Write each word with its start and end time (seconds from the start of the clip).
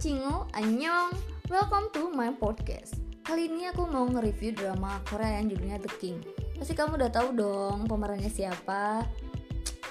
Cingu, 0.00 0.48
Annyeong. 0.56 1.12
Welcome 1.52 1.92
to 1.92 2.08
my 2.08 2.32
podcast. 2.32 3.04
Kali 3.20 3.52
ini 3.52 3.68
aku 3.68 3.84
mau 3.84 4.08
nge-review 4.08 4.56
drama 4.56 4.96
Korea 5.04 5.36
yang 5.36 5.52
judulnya 5.52 5.76
The 5.76 5.92
King. 6.00 6.24
Pasti 6.56 6.72
kamu 6.72 6.96
udah 6.96 7.12
tahu 7.12 7.36
dong 7.36 7.84
pemerannya 7.84 8.32
siapa. 8.32 9.04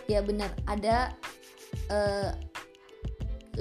Ya 0.10 0.26
benar, 0.26 0.50
ada 0.66 1.14
uh, 1.94 2.34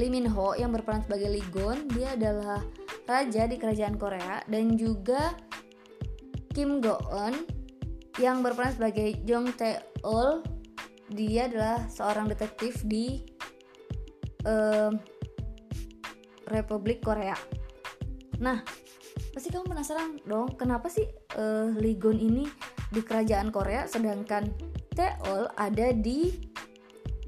Lee 0.01 0.09
Min 0.09 0.25
Ho 0.25 0.57
yang 0.57 0.73
berperan 0.73 1.05
sebagai 1.05 1.29
Lee 1.29 1.45
Gon. 1.53 1.85
Dia 1.93 2.17
adalah 2.17 2.65
raja 3.05 3.45
di 3.45 3.61
kerajaan 3.61 4.01
Korea 4.01 4.41
Dan 4.49 4.81
juga 4.81 5.37
Kim 6.57 6.81
Go 6.81 6.97
Eun 7.13 7.45
yang 8.17 8.41
berperan 8.41 8.73
sebagai 8.73 9.21
Jong 9.29 9.53
Tae 9.53 9.85
Eul 10.01 10.41
dia 11.13 11.45
adalah 11.45 11.85
seorang 11.93 12.25
detektif 12.25 12.81
di 12.89 13.21
uh, 14.49 14.97
Republik 16.49 17.05
Korea. 17.05 17.37
Nah, 18.43 18.65
pasti 19.35 19.53
kamu 19.53 19.71
penasaran 19.71 20.19
dong, 20.25 20.57
kenapa 20.57 20.89
sih 20.91 21.07
uh, 21.37 21.71
Ligon 21.77 22.19
ini 22.19 22.49
di 22.89 23.01
kerajaan 23.05 23.53
Korea 23.53 23.85
sedangkan 23.85 24.49
Teol 24.97 25.47
ada 25.55 25.95
di 25.95 26.33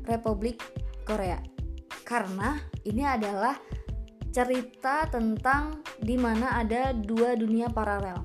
Republik 0.08 0.58
Korea? 1.06 1.38
Karena 2.02 2.58
ini 2.88 3.06
adalah 3.06 3.54
cerita 4.30 5.06
tentang 5.10 5.82
di 5.98 6.14
mana 6.18 6.58
ada 6.58 6.94
dua 6.94 7.34
dunia 7.34 7.70
paralel. 7.70 8.22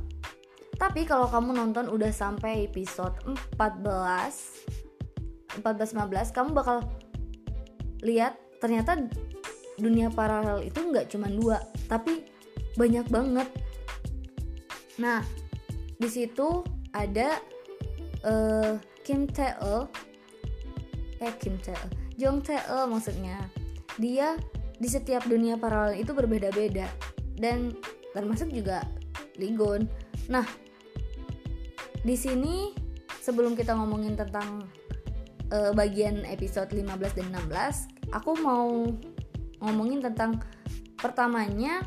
Tapi 0.76 1.08
kalau 1.08 1.30
kamu 1.32 1.56
nonton 1.56 1.88
udah 1.88 2.12
sampai 2.12 2.68
episode 2.68 3.16
14 3.56 4.76
14-15 5.64 6.36
kamu 6.36 6.50
bakal 6.52 6.84
lihat 8.04 8.36
ternyata 8.60 9.00
dunia 9.76 10.08
paralel 10.12 10.64
itu 10.64 10.80
nggak 10.80 11.12
cuma 11.12 11.28
dua 11.28 11.60
tapi 11.92 12.24
banyak 12.76 13.08
banget. 13.08 13.48
Nah 15.00 15.24
di 15.96 16.10
situ 16.12 16.64
ada 16.92 17.40
uh, 18.24 18.76
Kim 19.04 19.28
Tae 19.28 19.56
eh 21.24 21.34
Kim 21.40 21.56
Tae 21.60 21.76
Jong 22.16 22.44
Tae 22.44 22.60
maksudnya. 22.88 23.52
Dia 23.96 24.36
di 24.76 24.92
setiap 24.92 25.24
dunia 25.24 25.56
paralel 25.56 26.00
itu 26.00 26.12
berbeda-beda. 26.12 26.88
Dan 27.36 27.76
termasuk 28.16 28.48
juga 28.56 28.88
Ligon 29.36 29.92
nah 30.32 30.48
di 32.02 32.16
sini 32.16 32.72
sebelum 33.20 33.54
kita 33.54 33.76
ngomongin 33.76 34.16
tentang 34.16 34.64
uh, 35.52 35.76
bagian 35.76 36.24
episode 36.26 36.72
15 36.72 37.18
dan 37.20 37.28
16 37.52 38.16
aku 38.16 38.32
mau 38.40 38.90
ngomongin 39.66 40.00
tentang 40.00 40.40
pertamanya 40.96 41.82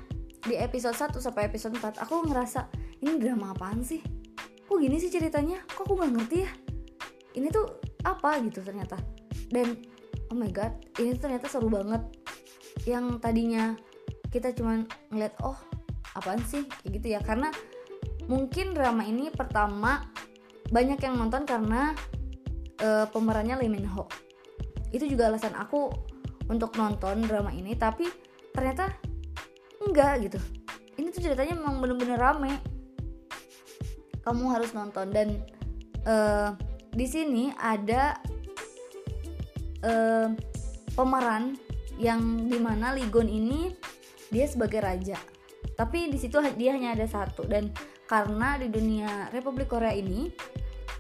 di 0.45 0.55
episode 0.59 0.95
1 0.95 1.19
sampai 1.19 1.47
episode 1.51 1.75
4 1.79 2.03
aku 2.03 2.27
ngerasa 2.27 2.71
ini 3.03 3.19
drama 3.19 3.55
apaan 3.55 3.83
sih? 3.83 4.03
Kok 4.67 4.79
gini 4.79 4.99
sih 5.01 5.11
ceritanya? 5.11 5.63
Kok 5.65 5.87
aku 5.87 5.95
gak 5.99 6.13
ngerti 6.13 6.37
ya? 6.45 6.51
Ini 7.39 7.49
tuh 7.55 7.67
apa 8.03 8.43
gitu 8.43 8.61
ternyata. 8.63 8.99
Dan 9.49 9.79
oh 10.29 10.37
my 10.37 10.51
god 10.53 10.75
ini 10.99 11.15
ternyata 11.17 11.47
seru 11.47 11.71
banget. 11.71 12.03
Yang 12.85 13.23
tadinya 13.23 13.75
kita 14.29 14.53
cuman 14.53 14.85
ngeliat 15.09 15.35
oh 15.41 15.57
apaan 16.19 16.43
sih? 16.45 16.67
Kayak 16.83 16.93
gitu 17.01 17.07
ya. 17.15 17.21
Karena 17.23 17.49
mungkin 18.29 18.77
drama 18.77 19.07
ini 19.07 19.33
pertama 19.33 20.05
banyak 20.69 21.01
yang 21.01 21.17
nonton 21.17 21.49
karena 21.49 21.97
uh, 22.85 23.07
pemerannya 23.09 23.57
Lee 23.65 23.73
Min 23.73 23.89
Ho. 23.89 24.05
Itu 24.93 25.09
juga 25.09 25.33
alasan 25.33 25.57
aku 25.57 26.08
untuk 26.49 26.75
nonton 26.77 27.25
drama 27.25 27.53
ini 27.53 27.77
tapi 27.77 28.09
ternyata 28.53 28.91
enggak 29.85 30.29
gitu. 30.29 30.41
Ini 30.99 31.15
tuh 31.15 31.23
ceritanya 31.23 31.55
memang 31.55 31.79
bener-bener 31.79 32.19
rame. 32.19 32.59
Kamu 34.27 34.45
harus 34.51 34.75
nonton 34.75 35.09
dan 35.15 35.41
uh, 36.05 36.53
di 36.93 37.07
sini 37.07 37.55
ada 37.55 38.19
uh, 39.87 40.29
pemeran 40.93 41.55
yang 41.97 42.51
di 42.51 42.59
mana 42.59 42.93
Ligon 42.93 43.31
ini 43.31 43.73
dia 44.29 44.45
sebagai 44.51 44.83
raja. 44.83 45.17
Tapi 45.79 46.11
di 46.11 46.19
situ 46.19 46.39
dia 46.59 46.75
hanya 46.75 46.99
ada 46.99 47.07
satu 47.07 47.47
dan 47.47 47.71
karena 48.11 48.59
di 48.59 48.67
dunia 48.73 49.31
Republik 49.31 49.71
Korea 49.71 49.95
ini 49.95 50.33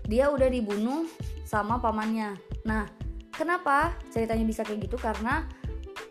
dia 0.06 0.30
udah 0.30 0.46
dibunuh 0.46 1.04
sama 1.42 1.82
pamannya. 1.82 2.38
Nah 2.64 3.07
Kenapa 3.38 3.94
ceritanya 4.10 4.42
bisa 4.42 4.66
kayak 4.66 4.90
gitu? 4.90 4.98
Karena 4.98 5.46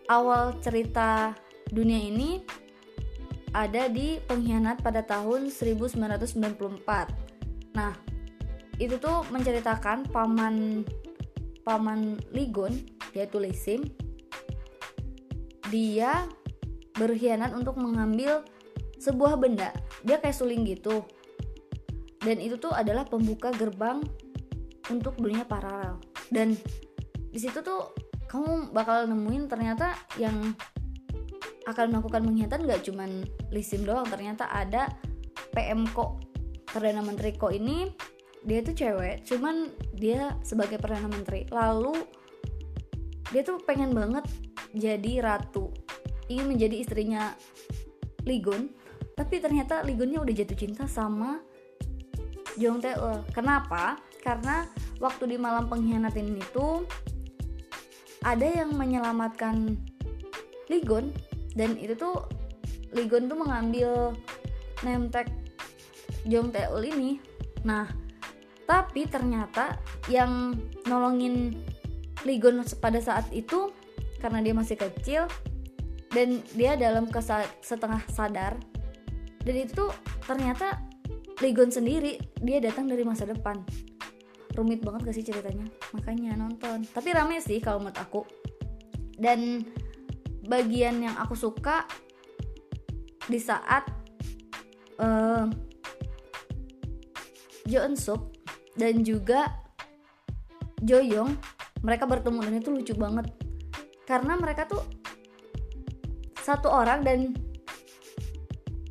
awal 0.07 0.55
cerita 0.63 1.35
dunia 1.67 1.99
ini 1.99 2.39
ada 3.51 3.91
di 3.91 4.15
pengkhianat 4.23 4.79
pada 4.79 5.03
tahun 5.03 5.51
1994. 5.51 7.75
Nah, 7.75 7.91
itu 8.79 8.95
tuh 8.95 9.27
menceritakan 9.27 10.07
paman 10.07 10.87
paman 11.67 12.15
Ligon 12.31 12.79
yaitu 13.11 13.43
Lisim 13.43 13.83
dia 15.67 16.31
berkhianat 16.95 17.51
untuk 17.51 17.75
mengambil 17.75 18.47
sebuah 18.97 19.35
benda. 19.35 19.75
Dia 20.07 20.23
kayak 20.23 20.37
suling 20.37 20.63
gitu. 20.63 21.03
Dan 22.23 22.39
itu 22.39 22.55
tuh 22.55 22.71
adalah 22.71 23.03
pembuka 23.03 23.51
gerbang 23.51 23.99
untuk 24.87 25.19
dunia 25.19 25.43
paralel. 25.43 25.99
Dan 26.31 26.55
di 27.31 27.39
situ 27.39 27.59
tuh 27.61 27.93
kamu 28.27 28.75
bakal 28.75 29.07
nemuin 29.07 29.47
ternyata 29.47 29.95
yang 30.19 30.35
akan 31.67 31.91
melakukan 31.91 32.23
pengkhianatan 32.23 32.63
gak 32.67 32.81
cuman 32.87 33.09
Lisim 33.51 33.83
doang. 33.83 34.07
Ternyata 34.07 34.47
ada 34.47 34.91
PM 35.51 35.87
Ko 35.91 36.19
Perdana 36.67 37.03
Menteri 37.03 37.35
Ko 37.35 37.51
ini 37.51 37.91
dia 38.47 38.63
tuh 38.63 38.71
cewek 38.71 39.27
cuman 39.27 39.71
dia 39.95 40.35
sebagai 40.43 40.79
Perdana 40.79 41.11
Menteri. 41.11 41.47
Lalu 41.51 41.95
dia 43.31 43.43
tuh 43.43 43.59
pengen 43.63 43.91
banget 43.91 44.23
jadi 44.71 45.23
ratu. 45.23 45.71
Ingin 46.27 46.47
menjadi 46.47 46.75
istrinya 46.79 47.35
Ligon 48.27 48.71
tapi 49.17 49.41
ternyata 49.41 49.81
Ligonnya 49.81 50.21
udah 50.21 50.33
jatuh 50.35 50.53
cinta 50.53 50.85
sama 50.85 51.41
Jong 52.61 52.81
Tae 52.81 52.93
kenapa? 53.33 53.97
Karena 54.21 54.69
waktu 55.01 55.33
di 55.33 55.37
malam 55.41 55.65
pengkhianatan 55.65 56.37
itu 56.37 56.85
ada 58.27 58.43
yang 58.43 58.75
menyelamatkan 58.75 59.79
Ligon 60.67 61.15
dan 61.55 61.79
itu 61.79 61.95
tuh 61.95 62.27
Ligon 62.91 63.31
tuh 63.31 63.39
mengambil 63.39 64.11
tag 65.07 65.31
Jong 66.27 66.51
ini. 66.83 67.23
Nah 67.63 67.87
tapi 68.67 69.07
ternyata 69.07 69.79
yang 70.11 70.59
nolongin 70.83 71.55
Ligon 72.27 72.59
pada 72.83 72.99
saat 72.99 73.31
itu 73.31 73.71
karena 74.19 74.43
dia 74.43 74.51
masih 74.51 74.75
kecil 74.75 75.31
dan 76.11 76.43
dia 76.51 76.75
dalam 76.75 77.07
setengah 77.63 78.03
sadar 78.11 78.59
dan 79.47 79.55
itu 79.55 79.87
tuh 79.87 79.91
ternyata 80.27 80.83
Ligon 81.39 81.71
sendiri 81.71 82.19
dia 82.43 82.59
datang 82.59 82.91
dari 82.91 83.07
masa 83.07 83.23
depan 83.23 83.63
rumit 84.57 84.81
banget 84.81 85.05
gak 85.05 85.15
sih 85.15 85.25
ceritanya? 85.25 85.69
Makanya 85.93 86.33
nonton. 86.33 86.81
Tapi 86.89 87.13
rame 87.13 87.37
sih 87.37 87.61
kalau 87.61 87.85
menurut 87.85 87.99
aku. 88.01 88.21
Dan 89.13 89.61
bagian 90.49 90.97
yang 90.97 91.15
aku 91.21 91.37
suka 91.37 91.85
di 93.29 93.37
saat 93.37 93.85
uh, 94.97 95.45
Jo 97.67 97.83
Eun 97.85 97.93
Suk 97.99 98.33
dan 98.79 99.03
juga 99.03 99.51
Jo 100.81 101.03
Young 101.03 101.35
mereka 101.83 102.09
bertemu 102.09 102.39
dan 102.41 102.55
itu 102.57 102.69
lucu 102.73 102.93
banget. 102.97 103.29
Karena 104.07 104.39
mereka 104.39 104.65
tuh 104.65 104.81
satu 106.41 106.71
orang 106.71 107.03
dan 107.03 107.35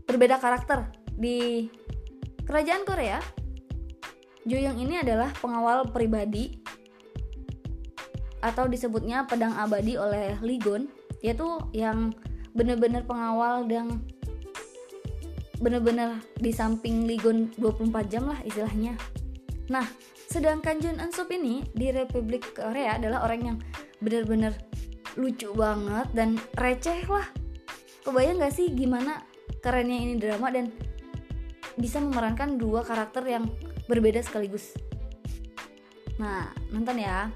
berbeda 0.05 0.37
karakter 0.39 0.93
di 1.17 1.67
kerajaan 2.45 2.85
Korea 2.85 3.19
Joyoung 4.47 4.79
ini 4.79 5.03
adalah 5.03 5.35
pengawal 5.43 5.91
pribadi 5.91 6.63
atau 8.39 8.71
disebutnya 8.71 9.27
pedang 9.27 9.59
abadi 9.59 9.99
oleh 9.99 10.39
Ligon 10.39 10.87
yaitu 11.19 11.59
yang 11.75 12.15
benar-benar 12.55 13.03
pengawal 13.03 13.67
dan 13.67 14.07
benar-benar 15.59 16.23
di 16.39 16.55
samping 16.55 17.11
Ligon 17.11 17.51
24 17.59 18.13
jam 18.13 18.31
lah 18.31 18.39
istilahnya. 18.47 18.95
Nah, 19.67 19.83
sedangkan 20.31 20.79
Jun 20.79 21.03
Eun 21.03 21.11
Sup 21.11 21.27
ini 21.35 21.67
di 21.75 21.91
Republik 21.91 22.55
Korea 22.55 23.03
adalah 23.03 23.27
orang 23.27 23.41
yang 23.43 23.59
benar-benar 23.99 24.55
lucu 25.19 25.51
banget 25.57 26.07
dan 26.15 26.39
receh 26.55 27.03
lah. 27.09 27.27
Kebayang 28.07 28.39
gak 28.39 28.55
sih 28.55 28.71
gimana 28.71 29.27
kerennya 29.59 29.99
ini 29.99 30.15
drama 30.23 30.55
dan 30.55 30.71
bisa 31.75 31.99
memerankan 31.99 32.55
dua 32.61 32.87
karakter 32.87 33.27
yang 33.27 33.51
berbeda 33.87 34.23
sekaligus. 34.23 34.75
Nah, 36.19 36.51
nonton 36.71 37.01
ya. 37.01 37.31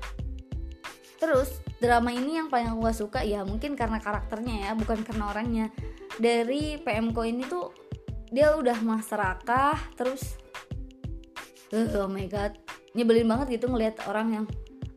terus 1.21 1.61
drama 1.77 2.09
ini 2.17 2.41
yang 2.41 2.49
paling 2.49 2.73
aku 2.73 2.81
suka 2.97 3.21
ya 3.21 3.45
mungkin 3.45 3.77
karena 3.77 4.01
karakternya 4.01 4.57
ya 4.65 4.71
bukan 4.73 5.05
karena 5.05 5.29
orangnya 5.29 5.67
dari 6.17 6.81
PMK 6.81 7.19
ini 7.29 7.45
tuh 7.45 7.77
dia 8.33 8.57
udah 8.57 8.81
masyarakat 8.81 10.01
terus 10.01 10.41
uh, 11.77 12.05
oh 12.05 12.09
my 12.09 12.25
god 12.31 12.55
nyebelin 12.93 13.27
banget 13.27 13.61
gitu 13.61 13.69
ngelihat 13.69 14.01
orang 14.07 14.29
yang 14.33 14.47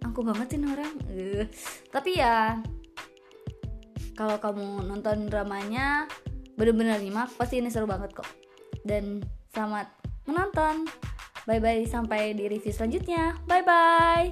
aku 0.06 0.22
banget 0.22 0.54
sih 0.54 0.60
orang 0.62 0.94
uh. 1.12 1.46
tapi 1.96 2.20
ya 2.20 2.60
kalau 4.14 4.38
kamu 4.38 4.86
nonton 4.86 5.32
dramanya 5.32 6.06
bener-bener 6.54 7.02
nyimak 7.02 7.34
pasti 7.34 7.58
ini 7.58 7.74
seru 7.74 7.90
banget 7.90 8.14
kok 8.14 8.30
dan 8.86 9.26
selamat 9.56 9.90
menonton 10.30 10.86
bye 11.45 11.60
bye 11.60 11.84
sampai 11.88 12.36
di 12.36 12.48
review 12.48 12.74
selanjutnya. 12.74 13.38
Bye 13.48 13.63
bye 13.63 14.30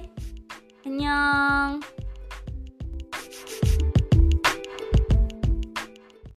annyeong 0.82 2.01